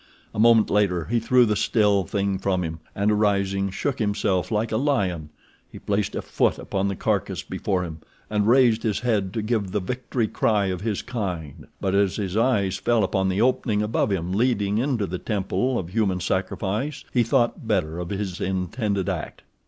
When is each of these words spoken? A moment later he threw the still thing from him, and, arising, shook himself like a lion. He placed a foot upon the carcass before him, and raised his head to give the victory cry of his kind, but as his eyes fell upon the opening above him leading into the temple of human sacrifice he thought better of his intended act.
A 0.33 0.39
moment 0.39 0.71
later 0.71 1.05
he 1.05 1.19
threw 1.19 1.45
the 1.45 1.55
still 1.55 2.05
thing 2.05 2.39
from 2.39 2.63
him, 2.63 2.79
and, 2.95 3.11
arising, 3.11 3.69
shook 3.69 3.99
himself 3.99 4.49
like 4.49 4.71
a 4.71 4.77
lion. 4.77 5.29
He 5.71 5.77
placed 5.77 6.15
a 6.15 6.23
foot 6.23 6.57
upon 6.57 6.87
the 6.87 6.95
carcass 6.95 7.43
before 7.43 7.83
him, 7.83 7.99
and 8.27 8.47
raised 8.47 8.81
his 8.81 9.01
head 9.01 9.31
to 9.33 9.43
give 9.43 9.69
the 9.73 9.79
victory 9.79 10.27
cry 10.27 10.65
of 10.73 10.81
his 10.81 11.03
kind, 11.03 11.67
but 11.79 11.93
as 11.93 12.15
his 12.15 12.35
eyes 12.35 12.77
fell 12.77 13.03
upon 13.03 13.29
the 13.29 13.41
opening 13.41 13.83
above 13.83 14.09
him 14.11 14.31
leading 14.31 14.79
into 14.79 15.05
the 15.05 15.19
temple 15.19 15.77
of 15.77 15.89
human 15.89 16.19
sacrifice 16.19 17.05
he 17.13 17.21
thought 17.21 17.67
better 17.67 17.99
of 17.99 18.09
his 18.09 18.41
intended 18.41 19.07
act. 19.07 19.43